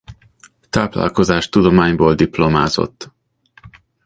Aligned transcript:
Táplálkozástudományból 0.69 2.15
diplomázott. 2.15 3.11